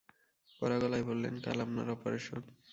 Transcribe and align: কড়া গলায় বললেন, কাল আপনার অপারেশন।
কড়া 0.61 0.77
গলায় 0.79 1.05
বললেন, 1.07 1.33
কাল 1.39 1.57
আপনার 1.61 1.87
অপারেশন। 1.89 2.39